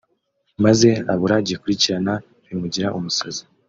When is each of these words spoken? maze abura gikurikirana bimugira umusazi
maze 0.63 0.89
abura 1.11 1.35
gikurikirana 1.47 2.13
bimugira 2.45 2.87
umusazi 2.97 3.43